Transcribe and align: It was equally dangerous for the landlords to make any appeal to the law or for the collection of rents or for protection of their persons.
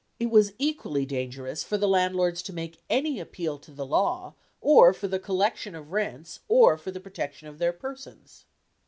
It 0.19 0.31
was 0.31 0.53
equally 0.57 1.05
dangerous 1.05 1.63
for 1.63 1.77
the 1.77 1.87
landlords 1.87 2.41
to 2.41 2.53
make 2.53 2.81
any 2.89 3.19
appeal 3.19 3.59
to 3.59 3.69
the 3.69 3.85
law 3.85 4.33
or 4.59 4.93
for 4.93 5.07
the 5.07 5.19
collection 5.19 5.75
of 5.75 5.91
rents 5.91 6.39
or 6.47 6.75
for 6.75 6.91
protection 6.99 7.47
of 7.47 7.59
their 7.59 7.71
persons. 7.71 8.45